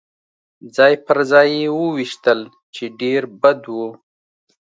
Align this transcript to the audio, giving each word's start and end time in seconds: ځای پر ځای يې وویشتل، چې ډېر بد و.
ځای 0.75 0.93
پر 1.05 1.17
ځای 1.31 1.49
يې 1.61 1.67
وویشتل، 1.79 2.39
چې 2.75 2.83
ډېر 3.01 3.21
بد 3.41 3.61
و. 3.75 3.77